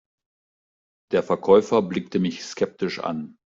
Der 1.11 1.21
Verkäufer 1.21 1.83
blickte 1.83 2.17
mich 2.17 2.43
skeptisch 2.43 2.97
an. 3.01 3.37